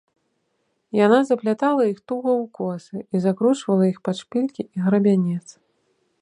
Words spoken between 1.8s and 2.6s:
іх туга ў